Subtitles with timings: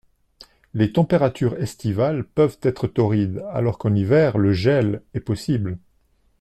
[0.73, 5.77] Les températures estivales peuvent être torrides alors qu'en hiver le gel est possible.